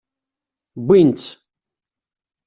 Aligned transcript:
Wwin-tt. 0.79 1.31